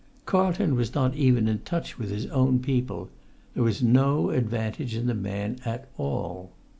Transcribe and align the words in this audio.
Carlton 0.25 0.73
was 0.73 0.95
not 0.95 1.13
even 1.15 1.47
in 1.47 1.59
touch 1.59 1.99
with 1.99 2.09
his 2.09 2.25
own 2.31 2.57
people. 2.57 3.07
There 3.53 3.61
was 3.61 3.83
no 3.83 4.31
advantage 4.31 4.95
in 4.95 5.05
the 5.05 5.13
man 5.13 5.57
at 5.63 5.87
all. 5.95 6.49